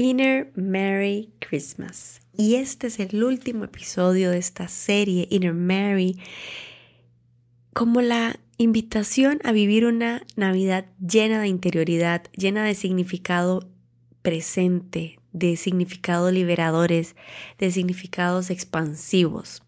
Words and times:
Inner 0.00 0.50
Mary 0.56 1.30
Christmas. 1.40 2.22
Y 2.34 2.54
este 2.54 2.86
es 2.86 2.98
el 3.00 3.22
último 3.22 3.64
episodio 3.64 4.30
de 4.30 4.38
esta 4.38 4.66
serie, 4.66 5.28
Inner 5.28 5.52
Mary, 5.52 6.18
como 7.74 8.00
la 8.00 8.40
invitación 8.56 9.40
a 9.44 9.52
vivir 9.52 9.84
una 9.84 10.22
Navidad 10.36 10.86
llena 11.06 11.42
de 11.42 11.48
interioridad, 11.48 12.22
llena 12.32 12.64
de 12.64 12.74
significado 12.74 13.68
presente, 14.22 15.18
de 15.34 15.58
significados 15.58 16.32
liberadores, 16.32 17.14
de 17.58 17.70
significados 17.70 18.48
expansivos. 18.48 19.62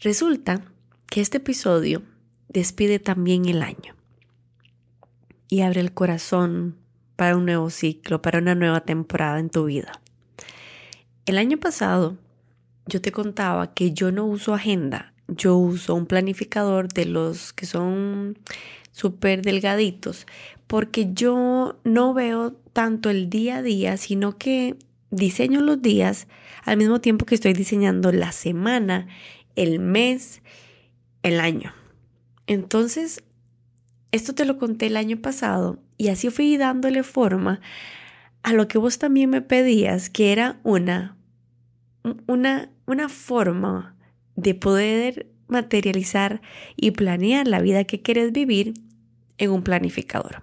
Resulta 0.00 0.62
que 1.10 1.22
este 1.22 1.38
episodio 1.38 2.04
despide 2.48 3.00
también 3.00 3.46
el 3.46 3.62
año 3.62 3.96
y 5.48 5.62
abre 5.62 5.80
el 5.80 5.92
corazón 5.92 6.76
para 7.18 7.36
un 7.36 7.46
nuevo 7.46 7.68
ciclo, 7.68 8.22
para 8.22 8.38
una 8.38 8.54
nueva 8.54 8.82
temporada 8.82 9.40
en 9.40 9.50
tu 9.50 9.64
vida. 9.64 9.90
El 11.26 11.36
año 11.36 11.58
pasado 11.58 12.16
yo 12.86 13.00
te 13.00 13.10
contaba 13.10 13.74
que 13.74 13.90
yo 13.90 14.12
no 14.12 14.24
uso 14.24 14.54
agenda, 14.54 15.12
yo 15.26 15.56
uso 15.56 15.96
un 15.96 16.06
planificador 16.06 16.86
de 16.86 17.06
los 17.06 17.52
que 17.52 17.66
son 17.66 18.38
súper 18.92 19.42
delgaditos, 19.42 20.28
porque 20.68 21.08
yo 21.12 21.80
no 21.82 22.14
veo 22.14 22.52
tanto 22.72 23.10
el 23.10 23.28
día 23.28 23.56
a 23.56 23.62
día, 23.62 23.96
sino 23.96 24.38
que 24.38 24.76
diseño 25.10 25.60
los 25.60 25.82
días 25.82 26.28
al 26.64 26.76
mismo 26.76 27.00
tiempo 27.00 27.26
que 27.26 27.34
estoy 27.34 27.52
diseñando 27.52 28.12
la 28.12 28.30
semana, 28.30 29.08
el 29.56 29.80
mes, 29.80 30.40
el 31.24 31.40
año. 31.40 31.72
Entonces, 32.46 33.24
esto 34.12 34.36
te 34.36 34.44
lo 34.44 34.56
conté 34.56 34.86
el 34.86 34.96
año 34.96 35.16
pasado 35.16 35.80
y 35.98 36.08
así 36.08 36.30
fui 36.30 36.56
dándole 36.56 37.02
forma 37.02 37.60
a 38.42 38.52
lo 38.52 38.68
que 38.68 38.78
vos 38.78 38.98
también 38.98 39.30
me 39.30 39.42
pedías, 39.42 40.08
que 40.08 40.32
era 40.32 40.60
una, 40.62 41.16
una, 42.26 42.70
una 42.86 43.08
forma 43.08 43.96
de 44.36 44.54
poder 44.54 45.26
materializar 45.48 46.40
y 46.76 46.92
planear 46.92 47.48
la 47.48 47.60
vida 47.60 47.84
que 47.84 48.00
quieres 48.00 48.32
vivir 48.32 48.74
en 49.38 49.50
un 49.50 49.62
planificador. 49.62 50.42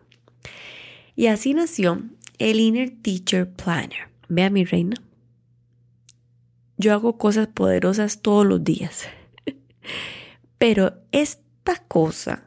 Y 1.15 1.27
así 1.27 1.53
nació 1.53 2.03
el 2.37 2.59
Inner 2.59 2.91
Teacher 3.01 3.49
Planner. 3.49 4.09
Vea 4.27 4.49
mi 4.49 4.65
reina. 4.65 4.97
Yo 6.77 6.93
hago 6.93 7.17
cosas 7.17 7.47
poderosas 7.47 8.21
todos 8.21 8.45
los 8.45 8.63
días. 8.63 9.07
Pero 10.57 11.01
esta 11.11 11.77
cosa 11.87 12.44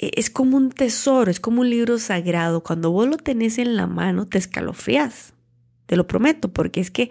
es 0.00 0.30
como 0.30 0.56
un 0.56 0.70
tesoro, 0.70 1.30
es 1.30 1.40
como 1.40 1.62
un 1.62 1.70
libro 1.70 1.98
sagrado. 1.98 2.62
Cuando 2.62 2.90
vos 2.90 3.08
lo 3.08 3.16
tenés 3.16 3.58
en 3.58 3.76
la 3.76 3.86
mano, 3.86 4.26
te 4.26 4.38
escalofrías. 4.38 5.34
Te 5.86 5.96
lo 5.96 6.06
prometo, 6.06 6.52
porque 6.52 6.80
es 6.80 6.90
que 6.90 7.10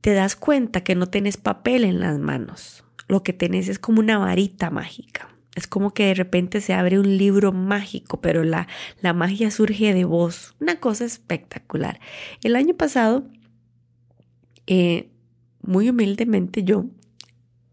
te 0.00 0.12
das 0.14 0.36
cuenta 0.36 0.82
que 0.82 0.94
no 0.94 1.08
tenés 1.08 1.36
papel 1.36 1.84
en 1.84 2.00
las 2.00 2.18
manos. 2.18 2.84
Lo 3.08 3.22
que 3.22 3.32
tenés 3.32 3.68
es 3.68 3.78
como 3.78 4.00
una 4.00 4.18
varita 4.18 4.70
mágica. 4.70 5.28
Es 5.54 5.66
como 5.66 5.92
que 5.92 6.06
de 6.06 6.14
repente 6.14 6.60
se 6.60 6.74
abre 6.74 6.98
un 6.98 7.16
libro 7.16 7.52
mágico, 7.52 8.20
pero 8.20 8.42
la, 8.42 8.66
la 9.00 9.12
magia 9.12 9.50
surge 9.50 9.94
de 9.94 10.04
vos. 10.04 10.54
Una 10.60 10.80
cosa 10.80 11.04
espectacular. 11.04 12.00
El 12.42 12.56
año 12.56 12.74
pasado, 12.74 13.24
eh, 14.66 15.10
muy 15.62 15.90
humildemente 15.90 16.64
yo, 16.64 16.86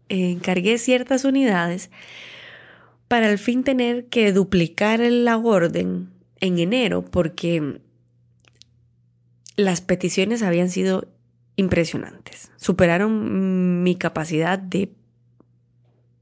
eh, 0.08 0.30
encargué 0.30 0.78
ciertas 0.78 1.24
unidades 1.24 1.90
para 3.12 3.28
al 3.28 3.36
fin 3.36 3.62
tener 3.62 4.06
que 4.06 4.32
duplicar 4.32 5.00
la 5.00 5.36
orden 5.36 6.08
en 6.40 6.58
enero 6.58 7.04
porque 7.04 7.78
las 9.54 9.82
peticiones 9.82 10.42
habían 10.42 10.70
sido 10.70 11.08
impresionantes. 11.56 12.50
Superaron 12.56 13.82
mi 13.82 13.96
capacidad 13.96 14.58
de 14.58 14.94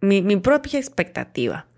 mi, 0.01 0.37
propia 0.39 0.81
expectativa. 0.81 1.69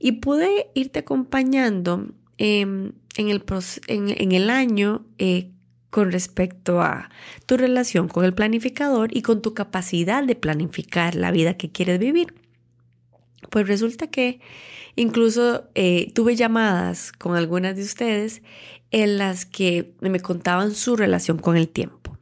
Y 0.00 0.10
pude 0.10 0.70
irte 0.74 0.98
acompañando 0.98 2.08
em, 2.36 2.94
en, 3.16 3.28
el, 3.28 3.44
en, 3.86 4.32
el, 4.32 4.50
año 4.50 5.06
eh, 5.18 5.52
con 5.90 6.10
respecto 6.10 6.80
a 6.80 7.10
tu 7.46 7.56
relación 7.56 8.08
con 8.08 8.24
el 8.24 8.34
planificador 8.34 9.16
y 9.16 9.22
con 9.22 9.40
tu 9.40 9.54
capacidad 9.54 10.24
de 10.24 10.34
planificar 10.34 11.14
la 11.14 11.30
vida 11.30 11.56
que 11.56 11.70
quieres 11.70 12.00
vivir. 12.00 12.34
Pues 13.50 13.68
resulta 13.68 14.08
que 14.08 14.40
incluso 14.96 15.68
eh, 15.74 16.10
tuve 16.14 16.36
llamadas 16.36 17.12
con 17.12 17.36
algunas 17.36 17.76
de 17.76 17.82
ustedes 17.82 18.42
en 18.90 19.18
las 19.18 19.46
que 19.46 19.94
me 20.00 20.20
contaban 20.20 20.74
su 20.74 20.96
relación 20.96 21.38
con 21.38 21.56
el 21.56 21.68
tiempo. 21.68 22.16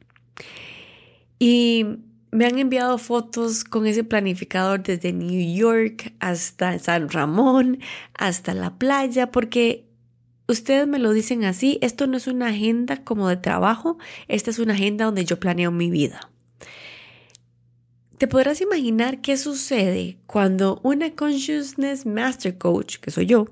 Y 1.39 1.85
me 2.31 2.45
han 2.45 2.59
enviado 2.59 2.97
fotos 2.97 3.63
con 3.63 3.87
ese 3.87 4.03
planificador 4.03 4.83
desde 4.83 5.13
New 5.13 5.55
York 5.55 6.13
hasta 6.19 6.77
San 6.79 7.09
Ramón, 7.09 7.79
hasta 8.13 8.53
la 8.53 8.77
playa, 8.77 9.31
porque 9.31 9.87
ustedes 10.47 10.87
me 10.87 10.99
lo 10.99 11.11
dicen 11.11 11.45
así, 11.45 11.79
esto 11.81 12.07
no 12.07 12.17
es 12.17 12.27
una 12.27 12.47
agenda 12.47 13.03
como 13.03 13.29
de 13.29 13.37
trabajo, 13.37 13.97
esta 14.27 14.51
es 14.51 14.59
una 14.59 14.73
agenda 14.73 15.05
donde 15.05 15.25
yo 15.25 15.39
planeo 15.39 15.71
mi 15.71 15.89
vida. 15.89 16.29
Te 18.17 18.27
podrás 18.27 18.61
imaginar 18.61 19.19
qué 19.19 19.35
sucede 19.35 20.17
cuando 20.25 20.79
una 20.83 21.11
Consciousness 21.11 22.05
Master 22.05 22.57
Coach, 22.57 22.97
que 22.97 23.11
soy 23.11 23.25
yo, 23.25 23.47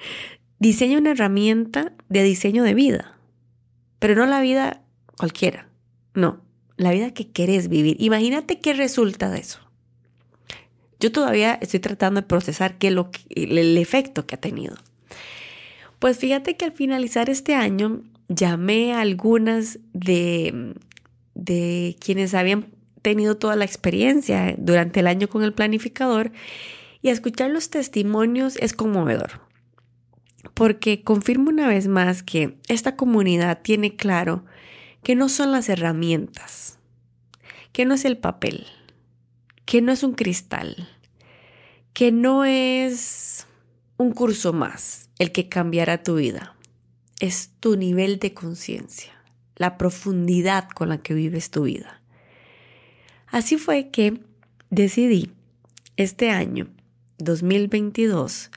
diseña 0.58 0.98
una 0.98 1.12
herramienta 1.12 1.92
de 2.08 2.24
diseño 2.24 2.64
de 2.64 2.74
vida, 2.74 3.16
pero 4.00 4.16
no 4.16 4.26
la 4.26 4.40
vida 4.40 4.82
cualquiera, 5.16 5.68
no, 6.14 6.40
la 6.76 6.90
vida 6.90 7.14
que 7.14 7.30
querés 7.30 7.68
vivir. 7.68 7.96
Imagínate 8.00 8.58
qué 8.58 8.72
resulta 8.72 9.30
de 9.30 9.38
eso. 9.38 9.60
Yo 10.98 11.12
todavía 11.12 11.54
estoy 11.60 11.78
tratando 11.80 12.20
de 12.20 12.26
procesar 12.26 12.78
qué 12.78 12.90
lo, 12.90 13.10
el 13.30 13.78
efecto 13.78 14.26
que 14.26 14.34
ha 14.34 14.40
tenido. 14.40 14.74
Pues 16.00 16.18
fíjate 16.18 16.56
que 16.56 16.64
al 16.64 16.72
finalizar 16.72 17.30
este 17.30 17.54
año 17.54 18.02
llamé 18.28 18.92
a 18.92 19.00
algunas 19.00 19.78
de, 19.92 20.74
de 21.34 21.96
quienes 22.00 22.34
habían 22.34 22.66
tenido 23.02 23.36
toda 23.36 23.56
la 23.56 23.64
experiencia 23.64 24.54
durante 24.58 25.00
el 25.00 25.06
año 25.06 25.28
con 25.28 25.42
el 25.42 25.52
planificador 25.52 26.32
y 27.02 27.08
escuchar 27.08 27.50
los 27.50 27.70
testimonios 27.70 28.56
es 28.56 28.72
conmovedor. 28.72 29.40
Porque 30.54 31.02
confirmo 31.02 31.50
una 31.50 31.68
vez 31.68 31.86
más 31.86 32.22
que 32.22 32.58
esta 32.68 32.96
comunidad 32.96 33.60
tiene 33.62 33.96
claro 33.96 34.44
que 35.02 35.14
no 35.14 35.28
son 35.28 35.52
las 35.52 35.68
herramientas, 35.68 36.78
que 37.72 37.84
no 37.84 37.94
es 37.94 38.04
el 38.04 38.18
papel, 38.18 38.66
que 39.64 39.82
no 39.82 39.92
es 39.92 40.02
un 40.02 40.14
cristal, 40.14 40.88
que 41.92 42.12
no 42.12 42.44
es 42.44 43.46
un 43.96 44.12
curso 44.12 44.52
más 44.52 45.10
el 45.18 45.32
que 45.32 45.48
cambiará 45.48 46.02
tu 46.02 46.16
vida. 46.16 46.56
Es 47.20 47.50
tu 47.60 47.76
nivel 47.76 48.18
de 48.18 48.32
conciencia, 48.32 49.12
la 49.56 49.76
profundidad 49.76 50.70
con 50.70 50.88
la 50.88 51.02
que 51.02 51.12
vives 51.12 51.50
tu 51.50 51.64
vida. 51.64 51.99
Así 53.30 53.58
fue 53.58 53.90
que 53.90 54.20
decidí 54.70 55.30
este 55.96 56.30
año, 56.30 56.68
2022, 57.18 58.50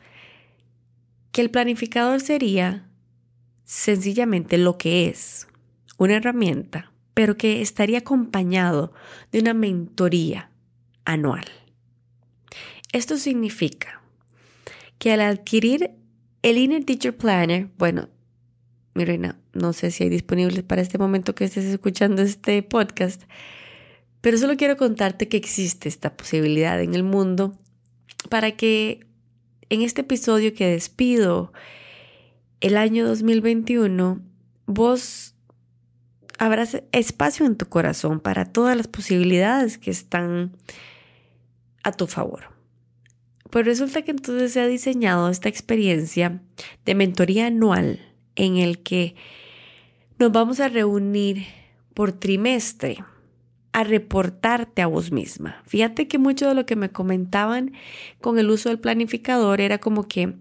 que 1.31 1.42
el 1.42 1.51
planificador 1.51 2.21
sería 2.21 2.88
sencillamente 3.65 4.57
lo 4.57 4.77
que 4.77 5.07
es, 5.07 5.48
una 5.98 6.15
herramienta, 6.15 6.92
pero 7.13 7.38
que 7.38 7.62
estaría 7.62 8.00
acompañado 8.00 8.94
de 9.31 9.39
una 9.39 9.53
mentoría 9.53 10.50
anual. 11.06 11.45
Esto 12.92 13.18
significa 13.18 14.01
que 14.98 15.12
al 15.12 15.21
adquirir 15.21 15.92
el 16.42 16.57
Inner 16.57 16.83
Teacher 16.83 17.15
Planner, 17.15 17.69
bueno, 17.77 18.09
mi 18.95 19.06
reina, 19.06 19.39
no 19.53 19.74
sé 19.74 19.92
si 19.92 20.03
hay 20.03 20.09
disponibles 20.09 20.63
para 20.63 20.81
este 20.81 20.98
momento 20.98 21.36
que 21.36 21.45
estés 21.45 21.65
escuchando 21.65 22.21
este 22.21 22.62
podcast, 22.63 23.24
pero 24.24 24.38
solo 24.38 24.56
quiero 24.56 24.78
contarte 24.78 25.28
que 25.28 25.36
existe 25.36 25.90
esta 25.90 26.16
posibilidad 26.16 26.81
en 26.81 26.96
el 26.96 27.04
mundo 27.04 27.60
para 28.30 28.52
que 28.52 29.06
en 29.70 29.81
este 29.81 30.00
episodio 30.00 30.54
que 30.54 30.66
despido 30.66 31.52
el 32.62 32.78
año 32.78 33.06
2021, 33.06 34.22
vos 34.66 35.36
abras 36.40 36.81
espacio 36.94 37.46
en 37.46 37.58
tu 37.58 37.66
corazón 37.66 38.22
para 38.22 38.46
todas 38.46 38.78
las 38.78 38.88
posibilidades 38.88 39.78
que 39.78 39.92
están 39.92 40.56
a 41.84 41.92
tu 41.92 42.08
favor. 42.08 42.46
Pues 43.50 43.66
resulta 43.66 44.04
que 44.04 44.12
entonces 44.12 44.54
se 44.54 44.62
ha 44.62 44.68
diseñado 44.68 45.30
esta 45.30 45.50
experiencia 45.50 46.42
de 46.86 46.96
mentoría 46.96 47.48
anual 47.48 48.00
en 48.38 48.56
el 48.56 48.84
que 48.84 49.16
nos 50.18 50.31
vamos 50.31 50.62
a 50.62 50.70
reunir 50.70 51.46
por 51.94 52.14
trimestre 52.14 53.04
a 53.74 53.84
reportarte 53.84 54.81
a 54.81 54.88
vos 54.88 55.12
misma. 55.12 55.62
Fíjate 55.66 56.08
que 56.08 56.20
mucho 56.20 56.48
de 56.48 56.54
lo 56.54 56.66
que 56.66 56.75
me 56.75 56.92
comentaban 56.92 57.74
con 58.22 58.38
el 58.38 58.50
uso 58.50 58.70
del 58.70 58.80
planificador 58.80 59.60
era 59.60 59.80
como 59.80 60.08
que 60.08 60.36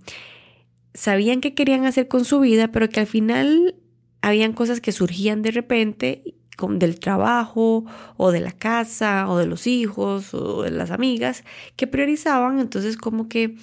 sabían 0.95 1.41
qué 1.41 1.55
querían 1.55 1.87
hacer 1.87 2.09
con 2.09 2.27
su 2.27 2.41
vida, 2.41 2.69
pero 2.69 2.89
que 2.91 3.01
al 3.01 3.07
final 3.07 3.75
habían 4.21 4.53
cosas 4.53 4.81
que 4.81 4.93
surgían 4.93 5.43
de 5.43 5.51
repente 5.51 6.35
del 6.69 7.01
trabajo 7.01 7.85
o 8.17 8.31
de 8.31 8.41
la 8.41 8.53
casa 8.53 9.27
o 9.29 9.39
de 9.39 9.47
los 9.47 9.67
hijos 9.67 10.33
o 10.35 10.63
de 10.63 10.71
las 10.71 10.91
amigas 10.91 11.43
que 11.75 11.87
priorizaban, 11.87 12.61
entonces 12.61 12.97
como 12.97 13.29
que 13.29 13.57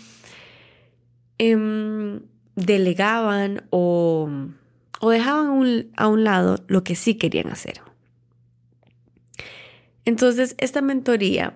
em, 1.38 2.22
delegaban 2.56 3.64
o, 3.70 4.30
o 5.00 5.10
dejaban 5.12 5.88
a 5.96 6.08
un 6.08 6.24
lado 6.24 6.64
lo 6.68 6.84
que 6.84 6.96
sí 6.96 7.16
querían 7.16 7.48
hacer. 7.48 7.89
Entonces, 10.10 10.56
esta 10.58 10.82
mentoría 10.82 11.54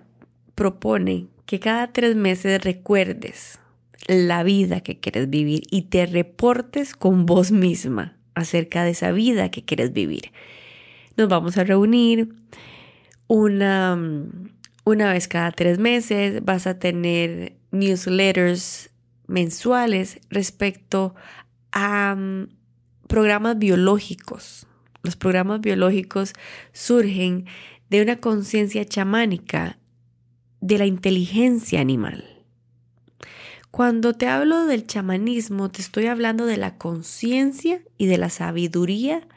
propone 0.54 1.26
que 1.48 1.60
cada 1.60 1.92
tres 1.92 2.16
meses 2.16 2.64
recuerdes 2.64 3.58
la 4.06 4.44
vida 4.44 4.82
que 4.82 5.00
quieres 5.00 5.28
vivir 5.28 5.64
y 5.72 5.84
te 5.90 6.06
reportes 6.06 6.94
con 6.94 7.26
vos 7.26 7.52
misma 7.52 8.16
acerca 8.36 8.84
de 8.84 8.92
esa 8.92 9.12
vida 9.12 9.50
que 9.50 9.66
quieres 9.66 9.92
vivir. 9.92 10.32
Nos 11.18 11.30
vamos 11.30 11.58
a 11.58 11.64
reunir 11.64 12.30
una, 13.26 13.98
una 14.84 15.12
vez 15.12 15.28
cada 15.28 15.50
tres 15.50 15.80
meses, 15.80 16.46
vas 16.46 16.68
a 16.68 16.78
tener 16.78 17.54
newsletters 17.72 18.92
mensuales 19.26 20.20
respecto 20.30 21.16
a 21.72 22.14
mm, 22.16 22.50
programas 23.08 23.58
biológicos. 23.58 24.68
Los 25.02 25.16
programas 25.16 25.60
biológicos 25.60 26.34
surgen 26.72 27.46
de 27.94 28.02
una 28.02 28.16
conciencia 28.16 28.86
chamánica 28.86 29.78
de 30.62 30.80
la 30.80 30.88
inteligencia 30.88 31.80
animal. 31.80 32.44
Cuando 33.70 34.14
te 34.14 34.26
hablo 34.26 34.66
del 34.66 34.88
chamanismo, 34.88 35.70
te 35.70 35.84
estoy 35.84 36.08
hablando 36.08 36.48
de 36.48 36.58
la 36.58 36.80
conciencia 36.80 37.84
y 38.00 38.08
de 38.08 38.18
la 38.18 38.32
sabiduría 38.32 39.28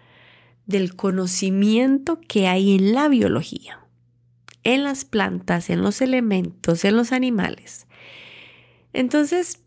del 0.65 0.97
conocimiento 0.97 2.19
que 2.27 2.49
hay 2.49 2.77
en 2.77 2.95
la 2.95 3.09
biología, 3.09 3.85
en 4.63 4.85
las 4.85 5.05
plantas, 5.05 5.69
en 5.69 5.83
los 5.83 6.01
elementos, 6.01 6.87
en 6.87 6.97
los 6.97 7.13
animales. 7.13 7.87
Entonces, 8.95 9.61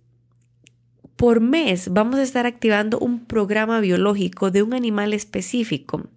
por 1.20 1.42
mes 1.42 1.90
vamos 1.92 2.16
a 2.16 2.24
estar 2.24 2.46
activando 2.46 2.98
un 2.98 3.26
programa 3.26 3.82
biológico 3.82 4.52
de 4.52 4.64
un 4.64 4.74
animal 4.74 5.12
específico 5.12 6.08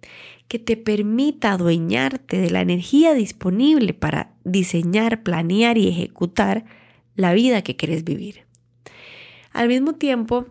que 0.47 0.59
te 0.59 0.77
permita 0.77 1.51
adueñarte 1.51 2.37
de 2.37 2.49
la 2.49 2.61
energía 2.61 3.13
disponible 3.13 3.93
para 3.93 4.31
diseñar, 4.45 5.21
planear 5.21 5.77
y 5.77 5.89
ejecutar 5.89 6.63
la 7.17 7.33
vida 7.33 7.63
que 7.63 7.75
quieres 7.75 8.05
vivir. 8.05 8.45
Al 9.51 9.67
mismo 9.67 9.95
tiempo, 9.95 10.47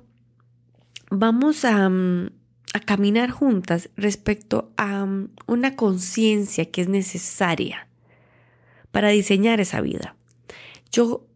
vamos 1.10 1.64
a, 1.64 1.88
mm, 1.88 2.28
a 2.74 2.80
caminar 2.80 3.30
juntas 3.30 3.88
respecto 3.96 4.70
a 4.76 5.06
mm, 5.06 5.30
una 5.46 5.76
conciencia 5.76 6.70
que 6.70 6.82
es 6.82 6.88
necesaria 6.90 7.88
para 8.90 9.08
diseñar 9.08 9.60
esa 9.62 9.80
vida. 9.80 10.14
Yo 10.90 11.26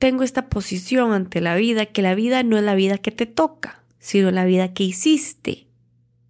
tengo 0.00 0.24
esta 0.24 0.48
posición 0.48 1.12
ante 1.12 1.40
la 1.40 1.54
vida, 1.54 1.86
que 1.86 2.02
la 2.02 2.16
vida 2.16 2.42
no 2.42 2.58
es 2.58 2.64
la 2.64 2.74
vida 2.74 2.98
que 2.98 3.12
te 3.12 3.26
toca, 3.26 3.84
sino 4.00 4.32
la 4.32 4.44
vida 4.44 4.74
que 4.74 4.82
hiciste 4.82 5.68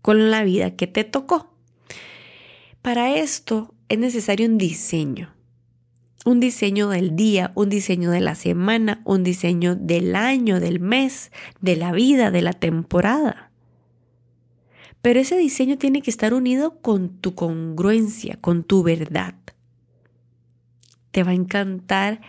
con 0.02 0.30
la 0.30 0.44
vida 0.44 0.76
que 0.76 0.86
te 0.86 1.04
tocó. 1.04 1.54
Para 2.82 3.16
esto 3.16 3.74
es 3.88 3.98
necesario 3.98 4.46
un 4.46 4.58
diseño 4.58 5.32
un 6.24 6.40
diseño 6.40 6.88
del 6.90 7.16
día, 7.16 7.52
un 7.54 7.70
diseño 7.70 8.10
de 8.10 8.20
la 8.20 8.34
semana, 8.34 9.00
un 9.04 9.22
diseño 9.22 9.74
del 9.74 10.14
año, 10.14 10.60
del 10.60 10.80
mes, 10.80 11.32
de 11.60 11.76
la 11.76 11.92
vida, 11.92 12.30
de 12.30 12.42
la 12.42 12.52
temporada. 12.52 13.50
Pero 15.00 15.20
ese 15.20 15.38
diseño 15.38 15.78
tiene 15.78 16.02
que 16.02 16.10
estar 16.10 16.34
unido 16.34 16.80
con 16.82 17.08
tu 17.08 17.34
congruencia, 17.34 18.36
con 18.40 18.64
tu 18.64 18.82
verdad. 18.82 19.34
Te 21.10 21.22
va 21.22 21.30
a 21.30 21.34
encantar 21.34 22.20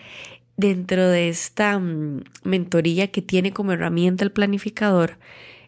dentro 0.62 1.10
de 1.10 1.28
esta 1.28 1.78
mm, 1.78 2.24
mentoría 2.44 3.12
que 3.12 3.22
tiene 3.22 3.52
como 3.52 3.74
herramienta 3.74 4.24
el 4.24 4.32
planificador 4.32 5.18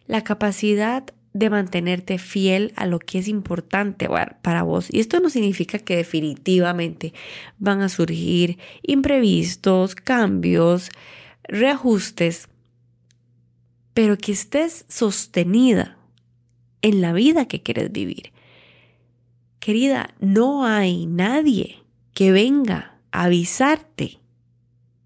la 0.06 0.22
capacidad 0.22 1.04
de 1.32 1.50
mantenerte 1.50 2.18
fiel 2.18 2.72
a 2.76 2.86
lo 2.86 3.00
que 3.00 3.18
es 3.18 3.26
importante 3.26 4.08
para 4.40 4.62
vos. 4.62 4.86
Y 4.90 5.00
esto 5.00 5.18
no 5.18 5.30
significa 5.30 5.80
que 5.80 5.96
definitivamente 5.96 7.12
van 7.58 7.80
a 7.80 7.88
surgir 7.88 8.58
imprevistos, 8.82 9.96
cambios, 9.96 10.90
reajustes, 11.42 12.48
pero 13.94 14.16
que 14.16 14.30
estés 14.30 14.84
sostenida 14.88 15.98
en 16.82 17.00
la 17.00 17.12
vida 17.12 17.48
que 17.48 17.62
quieres 17.62 17.90
vivir. 17.90 18.32
Querida, 19.58 20.14
no 20.20 20.64
hay 20.64 21.06
nadie 21.06 21.82
que 22.12 22.30
venga 22.30 23.00
a 23.10 23.24
avisarte 23.24 24.20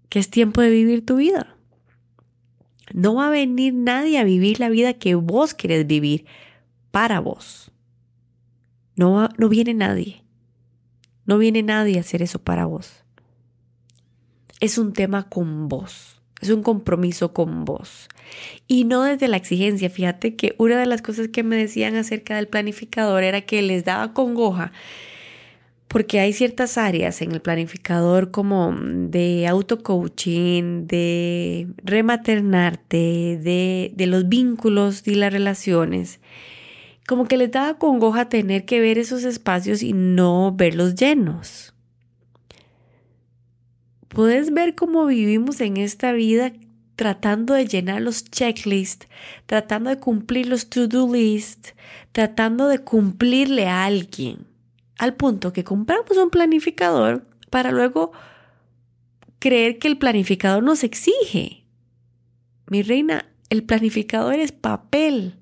que 0.09 0.19
es 0.19 0.29
tiempo 0.29 0.61
de 0.61 0.69
vivir 0.69 1.05
tu 1.05 1.17
vida. 1.17 1.55
No 2.93 3.15
va 3.15 3.27
a 3.27 3.31
venir 3.31 3.73
nadie 3.73 4.17
a 4.17 4.23
vivir 4.23 4.59
la 4.59 4.69
vida 4.69 4.93
que 4.93 5.15
vos 5.15 5.53
querés 5.53 5.85
vivir 5.85 6.25
para 6.91 7.19
vos. 7.19 7.71
No, 8.95 9.29
no 9.37 9.49
viene 9.49 9.73
nadie. 9.73 10.23
No 11.25 11.37
viene 11.37 11.61
nadie 11.61 11.97
a 11.97 12.01
hacer 12.01 12.23
eso 12.23 12.39
para 12.39 12.65
vos. 12.65 13.03
Es 14.59 14.77
un 14.77 14.93
tema 14.93 15.29
con 15.29 15.69
vos. 15.69 16.19
Es 16.41 16.49
un 16.49 16.63
compromiso 16.63 17.33
con 17.33 17.65
vos. 17.65 18.07
Y 18.67 18.85
no 18.85 19.03
desde 19.03 19.27
la 19.27 19.37
exigencia. 19.37 19.89
Fíjate 19.89 20.35
que 20.35 20.55
una 20.57 20.77
de 20.79 20.85
las 20.85 21.01
cosas 21.01 21.27
que 21.27 21.43
me 21.43 21.55
decían 21.55 21.95
acerca 21.95 22.35
del 22.35 22.47
planificador 22.47 23.23
era 23.23 23.41
que 23.41 23.61
les 23.61 23.85
daba 23.85 24.13
congoja 24.13 24.71
porque 25.89 26.19
hay 26.19 26.33
ciertas 26.33 26.77
áreas 26.77 27.19
en 27.23 27.31
el 27.31 27.41
planificador 27.41 28.29
como 28.29 28.75
de 28.79 29.47
auto-coaching, 29.47 30.85
de 30.85 31.67
rematernarte, 31.83 33.39
de, 33.41 33.91
de 33.95 34.07
los 34.07 34.29
vínculos 34.29 35.05
y 35.07 35.15
las 35.15 35.33
relaciones, 35.33 36.19
como 37.07 37.25
que 37.25 37.37
les 37.37 37.51
daba 37.51 37.79
congoja 37.79 38.29
tener 38.29 38.65
que 38.65 38.79
ver 38.79 38.99
esos 38.99 39.23
espacios 39.23 39.81
y 39.81 39.93
no 39.93 40.53
verlos 40.55 40.93
llenos. 40.93 41.73
Puedes 44.09 44.53
ver 44.53 44.75
cómo 44.75 45.07
vivimos 45.07 45.59
en 45.59 45.77
esta 45.77 46.11
vida 46.11 46.53
tratando 46.95 47.55
de 47.55 47.65
llenar 47.65 48.03
los 48.03 48.25
checklists, 48.25 49.07
tratando 49.47 49.89
de 49.89 49.97
cumplir 49.97 50.45
los 50.49 50.69
to-do 50.69 51.11
lists, 51.11 51.73
tratando 52.11 52.67
de 52.67 52.77
cumplirle 52.77 53.65
a 53.67 53.85
alguien 53.85 54.49
al 54.99 55.15
punto 55.15 55.53
que 55.53 55.63
compramos 55.63 56.17
un 56.17 56.29
planificador 56.29 57.25
para 57.49 57.71
luego 57.71 58.11
creer 59.39 59.79
que 59.79 59.87
el 59.87 59.97
planificador 59.97 60.61
nos 60.61 60.83
exige. 60.83 61.63
Mi 62.67 62.83
reina, 62.83 63.25
el 63.49 63.63
planificador 63.63 64.35
es 64.35 64.51
papel. 64.51 65.35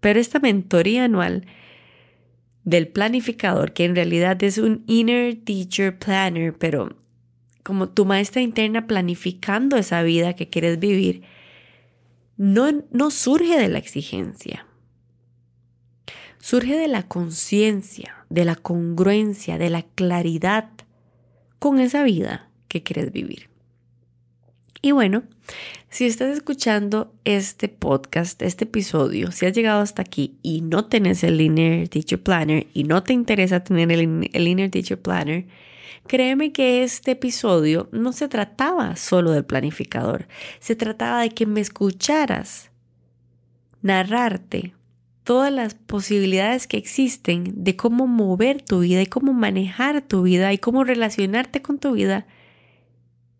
Pero 0.00 0.20
esta 0.20 0.38
mentoría 0.38 1.04
anual 1.04 1.46
del 2.62 2.88
planificador, 2.88 3.72
que 3.72 3.86
en 3.86 3.96
realidad 3.96 4.40
es 4.42 4.58
un 4.58 4.84
Inner 4.86 5.34
Teacher 5.36 5.98
Planner, 5.98 6.56
pero 6.56 6.94
como 7.62 7.88
tu 7.88 8.04
maestra 8.04 8.42
interna 8.42 8.86
planificando 8.86 9.78
esa 9.78 10.02
vida 10.02 10.34
que 10.34 10.50
quieres 10.50 10.78
vivir, 10.78 11.22
no, 12.36 12.84
no 12.90 13.10
surge 13.10 13.58
de 13.58 13.68
la 13.68 13.78
exigencia 13.78 14.65
surge 16.46 16.76
de 16.76 16.86
la 16.86 17.02
conciencia, 17.02 18.24
de 18.30 18.44
la 18.44 18.54
congruencia, 18.54 19.58
de 19.58 19.68
la 19.68 19.82
claridad 19.82 20.68
con 21.58 21.80
esa 21.80 22.04
vida 22.04 22.48
que 22.68 22.84
quieres 22.84 23.10
vivir. 23.10 23.50
Y 24.80 24.92
bueno, 24.92 25.24
si 25.90 26.04
estás 26.06 26.36
escuchando 26.36 27.12
este 27.24 27.68
podcast, 27.68 28.40
este 28.42 28.62
episodio, 28.62 29.32
si 29.32 29.44
has 29.46 29.54
llegado 29.54 29.80
hasta 29.80 30.02
aquí 30.02 30.36
y 30.40 30.60
no 30.60 30.84
tenés 30.84 31.24
el 31.24 31.38
Linear 31.38 31.88
Teacher 31.88 32.22
Planner 32.22 32.68
y 32.72 32.84
no 32.84 33.02
te 33.02 33.12
interesa 33.12 33.64
tener 33.64 33.90
el, 33.90 34.30
el 34.32 34.44
Linear 34.44 34.70
Teacher 34.70 35.02
Planner, 35.02 35.46
créeme 36.06 36.52
que 36.52 36.84
este 36.84 37.10
episodio 37.10 37.88
no 37.90 38.12
se 38.12 38.28
trataba 38.28 38.94
solo 38.94 39.32
del 39.32 39.44
planificador, 39.44 40.28
se 40.60 40.76
trataba 40.76 41.22
de 41.22 41.30
que 41.30 41.44
me 41.44 41.60
escucharas 41.60 42.70
narrarte 43.82 44.75
todas 45.26 45.52
las 45.52 45.74
posibilidades 45.74 46.68
que 46.68 46.76
existen 46.76 47.64
de 47.64 47.74
cómo 47.74 48.06
mover 48.06 48.62
tu 48.62 48.78
vida 48.78 49.02
y 49.02 49.06
cómo 49.06 49.32
manejar 49.32 50.00
tu 50.00 50.22
vida 50.22 50.52
y 50.52 50.58
cómo 50.58 50.84
relacionarte 50.84 51.62
con 51.62 51.80
tu 51.80 51.94
vida 51.94 52.28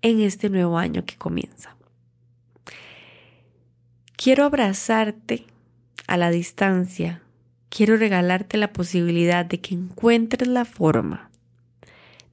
en 0.02 0.20
este 0.20 0.50
nuevo 0.50 0.78
año 0.78 1.04
que 1.06 1.14
comienza. 1.14 1.76
Quiero 4.16 4.44
abrazarte 4.44 5.44
a 6.08 6.16
la 6.16 6.32
distancia. 6.32 7.22
Quiero 7.68 7.96
regalarte 7.96 8.58
la 8.58 8.72
posibilidad 8.72 9.46
de 9.46 9.60
que 9.60 9.76
encuentres 9.76 10.48
la 10.48 10.64
forma 10.64 11.30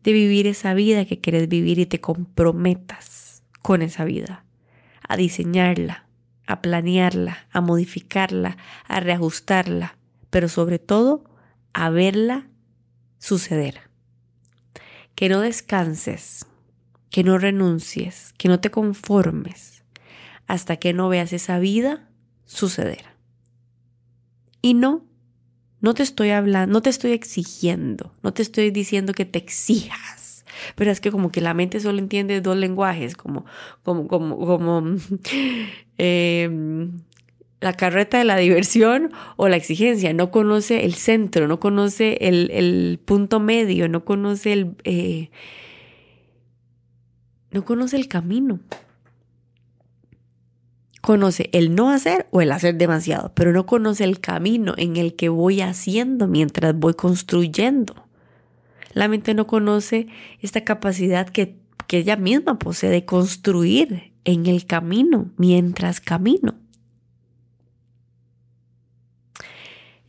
de 0.03 0.13
vivir 0.13 0.47
esa 0.47 0.73
vida 0.73 1.05
que 1.05 1.19
quieres 1.19 1.47
vivir 1.47 1.77
y 1.77 1.85
te 1.85 2.01
comprometas 2.01 3.43
con 3.61 3.83
esa 3.83 4.03
vida, 4.03 4.45
a 5.07 5.15
diseñarla, 5.15 6.07
a 6.45 6.61
planearla, 6.61 7.47
a 7.51 7.61
modificarla, 7.61 8.57
a 8.87 8.99
reajustarla, 8.99 9.97
pero 10.29 10.49
sobre 10.49 10.79
todo 10.79 11.23
a 11.73 11.89
verla 11.89 12.47
suceder. 13.19 13.89
Que 15.15 15.29
no 15.29 15.41
descanses, 15.41 16.45
que 17.09 17.23
no 17.23 17.37
renuncies, 17.37 18.33
que 18.37 18.47
no 18.47 18.59
te 18.59 18.71
conformes 18.71 19.83
hasta 20.47 20.77
que 20.77 20.93
no 20.93 21.09
veas 21.09 21.33
esa 21.33 21.59
vida 21.59 22.09
suceder. 22.45 23.05
Y 24.61 24.73
no, 24.73 25.05
no 25.81 25.93
te 25.93 26.03
estoy 26.03 26.29
hablando, 26.31 26.73
no 26.73 26.81
te 26.81 26.89
estoy 26.89 27.11
exigiendo, 27.11 28.15
no 28.23 28.33
te 28.33 28.41
estoy 28.41 28.71
diciendo 28.71 29.13
que 29.13 29.25
te 29.25 29.39
exijas. 29.39 30.22
Pero 30.75 30.91
es 30.91 31.01
que 31.01 31.11
como 31.11 31.31
que 31.31 31.41
la 31.41 31.53
mente 31.53 31.79
solo 31.79 31.99
entiende 31.99 32.41
dos 32.41 32.57
lenguajes, 32.57 33.15
como, 33.15 33.45
como, 33.83 34.07
como, 34.07 34.37
como 34.37 34.83
em, 35.97 36.91
la 37.61 37.73
carreta 37.73 38.17
de 38.17 38.25
la 38.25 38.37
diversión 38.37 39.11
o 39.37 39.47
la 39.47 39.55
exigencia. 39.55 40.13
No 40.13 40.31
conoce 40.31 40.85
el 40.85 40.93
centro, 40.93 41.47
no 41.47 41.59
conoce 41.59 42.17
el, 42.21 42.99
punto 43.05 43.39
medio, 43.39 43.87
no 43.89 44.05
conoce 44.05 44.53
el, 44.53 44.75
eh, 44.83 45.29
no 47.51 47.63
conoce 47.65 47.95
el 47.97 48.07
camino 48.07 48.59
conoce 51.03 51.49
el 51.51 51.75
no 51.75 51.89
hacer 51.89 52.27
o 52.31 52.39
el 52.39 52.49
hacer 52.53 52.75
demasiado, 52.75 53.33
pero 53.35 53.51
no 53.51 53.65
conoce 53.65 54.05
el 54.05 54.21
camino 54.21 54.73
en 54.77 54.95
el 54.95 55.17
que 55.17 55.27
voy 55.27 55.59
haciendo 55.59 56.29
mientras 56.29 56.73
voy 56.79 56.93
construyendo. 56.93 58.02
La 58.93 59.07
mente 59.07 59.33
no 59.33 59.47
conoce 59.47 60.07
esta 60.39 60.63
capacidad 60.63 61.27
que, 61.29 61.57
que 61.87 61.97
ella 61.99 62.15
misma 62.15 62.59
posee 62.59 62.89
de 62.89 63.05
construir 63.05 64.13
en 64.25 64.45
el 64.45 64.65
camino 64.65 65.31
mientras 65.37 65.99
camino. 65.99 66.55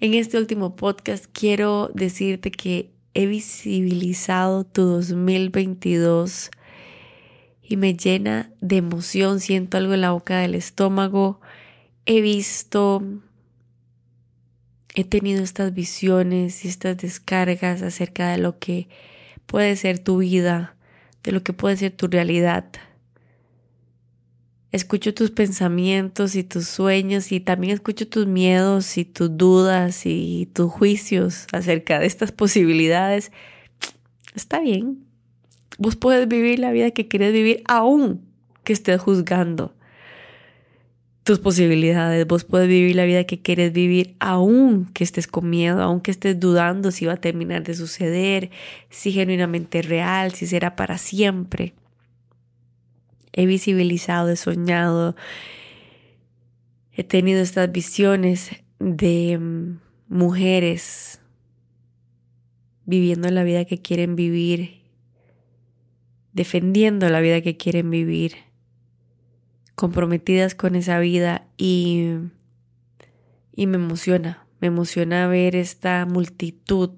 En 0.00 0.14
este 0.14 0.38
último 0.38 0.76
podcast 0.76 1.26
quiero 1.32 1.90
decirte 1.94 2.50
que 2.50 2.92
he 3.14 3.26
visibilizado 3.26 4.64
tu 4.64 4.82
2022 4.82 6.50
y 7.62 7.76
me 7.76 7.94
llena 7.94 8.52
de 8.60 8.76
emoción, 8.76 9.40
siento 9.40 9.78
algo 9.78 9.94
en 9.94 10.02
la 10.02 10.10
boca 10.10 10.38
del 10.40 10.54
estómago, 10.54 11.40
he 12.04 12.20
visto, 12.20 13.02
he 14.94 15.04
tenido 15.04 15.42
estas 15.42 15.74
visiones 15.74 16.64
y 16.64 16.68
estas 16.68 16.96
descargas 16.96 17.82
acerca 17.82 18.30
de 18.30 18.38
lo 18.38 18.58
que 18.58 18.88
puede 19.46 19.76
ser 19.76 19.98
tu 19.98 20.18
vida, 20.18 20.76
de 21.22 21.32
lo 21.32 21.42
que 21.42 21.52
puede 21.52 21.76
ser 21.76 21.92
tu 21.92 22.06
realidad. 22.06 22.66
Escucho 24.72 25.14
tus 25.14 25.30
pensamientos 25.30 26.34
y 26.34 26.42
tus 26.42 26.66
sueños 26.66 27.30
y 27.30 27.40
también 27.40 27.74
escucho 27.74 28.08
tus 28.08 28.26
miedos 28.26 28.96
y 28.96 29.04
tus 29.04 29.36
dudas 29.36 30.06
y 30.06 30.48
tus 30.52 30.70
juicios 30.70 31.46
acerca 31.52 31.98
de 32.00 32.06
estas 32.06 32.32
posibilidades. 32.32 33.30
Está 34.34 34.58
bien, 34.58 35.04
Vos 35.76 35.96
puedes 35.96 36.28
vivir 36.28 36.58
la 36.60 36.70
vida 36.70 36.92
que 36.92 37.08
quieres 37.08 37.32
vivir 37.32 37.62
aún 37.66 38.20
que 38.62 38.72
estés 38.72 39.00
juzgando 39.00 39.74
tus 41.24 41.38
posibilidades. 41.40 42.26
Vos 42.26 42.44
puedes 42.44 42.68
vivir 42.68 42.94
la 42.94 43.04
vida 43.04 43.24
que 43.24 43.40
quieres 43.42 43.72
vivir 43.72 44.14
aún 44.20 44.86
que 44.92 45.02
estés 45.02 45.26
con 45.26 45.50
miedo, 45.50 45.82
aún 45.82 46.00
que 46.00 46.10
estés 46.10 46.38
dudando 46.38 46.90
si 46.90 47.06
va 47.06 47.14
a 47.14 47.16
terminar 47.16 47.64
de 47.64 47.74
suceder, 47.74 48.50
si 48.90 49.10
genuinamente 49.12 49.80
es 49.80 49.88
real, 49.88 50.32
si 50.32 50.46
será 50.46 50.76
para 50.76 50.98
siempre. 50.98 51.74
He 53.32 53.46
visibilizado, 53.46 54.30
he 54.30 54.36
soñado, 54.36 55.16
he 56.92 57.02
tenido 57.02 57.40
estas 57.40 57.72
visiones 57.72 58.50
de 58.78 59.38
mm, 59.38 59.80
mujeres 60.08 61.20
viviendo 62.84 63.28
la 63.30 63.42
vida 63.42 63.64
que 63.64 63.78
quieren 63.78 64.14
vivir 64.14 64.84
defendiendo 66.34 67.08
la 67.08 67.20
vida 67.20 67.40
que 67.40 67.56
quieren 67.56 67.90
vivir, 67.90 68.34
comprometidas 69.74 70.54
con 70.54 70.74
esa 70.74 70.98
vida 70.98 71.46
y, 71.56 72.14
y 73.54 73.66
me 73.66 73.76
emociona, 73.76 74.46
me 74.60 74.68
emociona 74.68 75.26
ver 75.26 75.56
esta 75.56 76.06
multitud, 76.06 76.90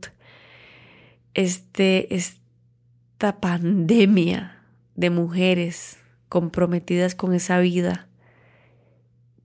este, 1.35 2.15
esta 2.15 3.41
pandemia 3.41 4.63
de 4.95 5.11
mujeres 5.11 5.99
comprometidas 6.29 7.15
con 7.15 7.35
esa 7.35 7.59
vida, 7.59 8.09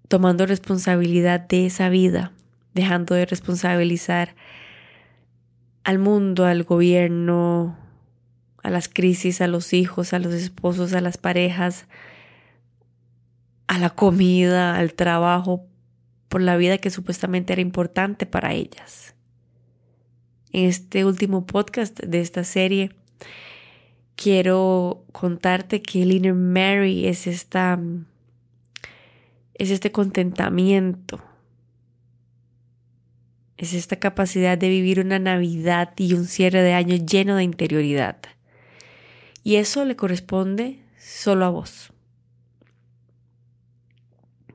tomando 0.07 0.45
responsabilidad 0.45 1.39
de 1.41 1.65
esa 1.65 1.89
vida, 1.89 2.33
dejando 2.73 3.15
de 3.15 3.25
responsabilizar 3.25 4.35
al 5.83 5.99
mundo, 5.99 6.45
al 6.45 6.63
gobierno, 6.63 7.77
a 8.63 8.69
las 8.69 8.87
crisis, 8.87 9.41
a 9.41 9.47
los 9.47 9.73
hijos, 9.73 10.13
a 10.13 10.19
los 10.19 10.33
esposos, 10.33 10.93
a 10.93 11.01
las 11.01 11.17
parejas, 11.17 11.87
a 13.71 13.77
la 13.77 13.89
comida, 13.89 14.75
al 14.75 14.95
trabajo, 14.95 15.65
por 16.27 16.41
la 16.41 16.57
vida 16.57 16.77
que 16.77 16.89
supuestamente 16.89 17.53
era 17.53 17.61
importante 17.61 18.25
para 18.25 18.51
ellas. 18.51 19.15
En 20.51 20.65
este 20.65 21.05
último 21.05 21.45
podcast 21.45 21.97
de 22.01 22.19
esta 22.19 22.43
serie, 22.43 22.91
quiero 24.17 25.05
contarte 25.13 25.81
que 25.81 26.01
el 26.01 26.11
Inner 26.11 26.33
Mary 26.33 27.07
es 27.07 27.27
esta 27.27 27.79
es 29.53 29.71
este 29.71 29.93
contentamiento. 29.93 31.23
Es 33.55 33.73
esta 33.73 33.95
capacidad 33.95 34.57
de 34.57 34.67
vivir 34.67 34.99
una 34.99 35.17
Navidad 35.17 35.93
y 35.95 36.13
un 36.13 36.25
cierre 36.25 36.61
de 36.61 36.73
año 36.73 36.97
lleno 36.97 37.37
de 37.37 37.43
interioridad. 37.43 38.17
Y 39.45 39.55
eso 39.55 39.85
le 39.85 39.95
corresponde 39.95 40.83
solo 40.97 41.45
a 41.45 41.49
vos. 41.49 41.90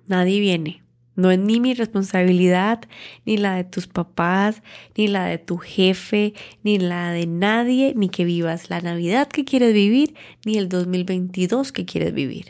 Nadie 0.06 0.40
viene. 0.40 0.82
No 1.14 1.30
es 1.30 1.38
ni 1.38 1.60
mi 1.60 1.72
responsabilidad, 1.72 2.80
ni 3.24 3.38
la 3.38 3.54
de 3.54 3.64
tus 3.64 3.86
papás, 3.86 4.62
ni 4.96 5.08
la 5.08 5.24
de 5.24 5.38
tu 5.38 5.56
jefe, 5.56 6.34
ni 6.62 6.78
la 6.78 7.10
de 7.10 7.26
nadie, 7.26 7.94
ni 7.96 8.10
que 8.10 8.24
vivas 8.24 8.68
la 8.68 8.82
Navidad 8.82 9.28
que 9.28 9.46
quieres 9.46 9.72
vivir, 9.72 10.14
ni 10.44 10.58
el 10.58 10.68
2022 10.68 11.72
que 11.72 11.86
quieres 11.86 12.12
vivir. 12.12 12.46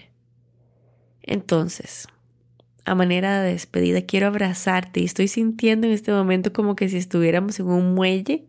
Entonces, 1.22 2.08
a 2.84 2.96
manera 2.96 3.40
de 3.40 3.52
despedida, 3.52 4.02
quiero 4.02 4.26
abrazarte 4.26 5.00
y 5.00 5.04
estoy 5.04 5.28
sintiendo 5.28 5.86
en 5.86 5.92
este 5.92 6.10
momento 6.10 6.52
como 6.52 6.74
que 6.74 6.88
si 6.88 6.96
estuviéramos 6.96 7.60
en 7.60 7.66
un 7.66 7.94
muelle 7.94 8.46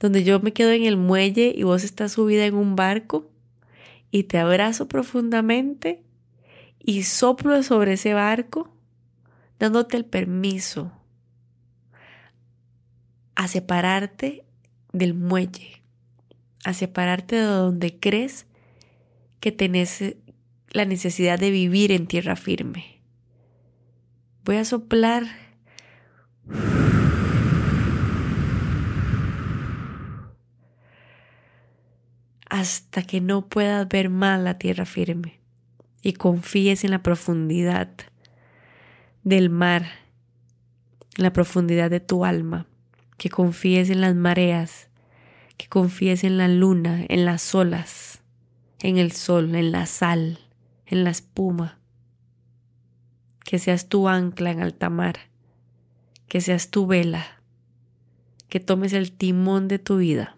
donde 0.00 0.24
yo 0.24 0.40
me 0.40 0.52
quedo 0.52 0.72
en 0.72 0.84
el 0.84 0.96
muelle 0.96 1.54
y 1.56 1.62
vos 1.62 1.84
estás 1.84 2.12
subida 2.12 2.44
en 2.44 2.54
un 2.54 2.76
barco 2.76 3.30
y 4.10 4.24
te 4.24 4.38
abrazo 4.38 4.86
profundamente 4.88 6.02
y 6.84 7.04
soplo 7.04 7.62
sobre 7.62 7.94
ese 7.94 8.12
barco 8.12 8.70
dándote 9.58 9.96
el 9.96 10.04
permiso 10.04 10.92
a 13.34 13.48
separarte 13.48 14.44
del 14.92 15.14
muelle, 15.14 15.82
a 16.64 16.74
separarte 16.74 17.36
de 17.36 17.42
donde 17.42 17.98
crees 17.98 18.46
que 19.40 19.50
tenés 19.50 20.16
la 20.68 20.84
necesidad 20.84 21.38
de 21.38 21.50
vivir 21.50 21.90
en 21.90 22.06
tierra 22.06 22.36
firme. 22.36 23.00
Voy 24.44 24.56
a 24.56 24.64
soplar 24.64 25.24
hasta 32.50 33.02
que 33.02 33.20
no 33.22 33.48
puedas 33.48 33.88
ver 33.88 34.10
más 34.10 34.38
la 34.40 34.58
tierra 34.58 34.84
firme 34.84 35.43
y 36.04 36.12
confíes 36.12 36.84
en 36.84 36.90
la 36.90 37.02
profundidad 37.02 37.88
del 39.22 39.48
mar, 39.48 39.86
en 41.16 41.24
la 41.24 41.32
profundidad 41.32 41.90
de 41.90 42.00
tu 42.00 42.26
alma, 42.26 42.66
que 43.16 43.30
confíes 43.30 43.88
en 43.88 44.02
las 44.02 44.14
mareas, 44.14 44.90
que 45.56 45.66
confíes 45.66 46.22
en 46.22 46.36
la 46.36 46.46
luna, 46.46 47.06
en 47.08 47.24
las 47.24 47.54
olas, 47.54 48.20
en 48.80 48.98
el 48.98 49.12
sol, 49.12 49.54
en 49.54 49.72
la 49.72 49.86
sal, 49.86 50.40
en 50.84 51.04
la 51.04 51.10
espuma, 51.10 51.78
que 53.42 53.58
seas 53.58 53.88
tu 53.88 54.06
ancla 54.06 54.50
en 54.50 54.60
alta 54.60 54.90
mar, 54.90 55.16
que 56.28 56.42
seas 56.42 56.70
tu 56.70 56.86
vela, 56.86 57.40
que 58.50 58.60
tomes 58.60 58.92
el 58.92 59.10
timón 59.12 59.68
de 59.68 59.78
tu 59.78 59.96
vida 59.96 60.36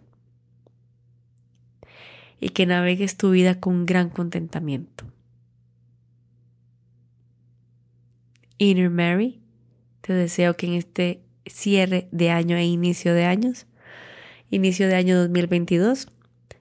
y 2.39 2.51
que 2.51 2.67
navegues 2.67 3.17
tu 3.17 3.33
vida 3.33 3.59
con 3.59 3.85
gran 3.85 4.11
contentamiento. 4.11 5.06
Inner 8.59 8.91
Mary, 8.91 9.41
te 10.01 10.13
deseo 10.13 10.57
que 10.57 10.67
en 10.67 10.75
este 10.75 11.21
cierre 11.47 12.09
de 12.11 12.31
año 12.31 12.57
e 12.57 12.65
inicio 12.65 13.15
de 13.15 13.25
años, 13.25 13.67
inicio 14.51 14.89
de 14.89 14.95
año 14.95 15.19
2022, 15.19 16.09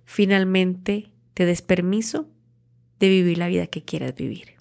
finalmente 0.06 1.12
te 1.34 1.46
des 1.46 1.62
permiso 1.62 2.28
de 3.00 3.10
vivir 3.10 3.38
la 3.38 3.48
vida 3.48 3.68
que 3.68 3.84
quieras 3.84 4.16
vivir. 4.16 4.56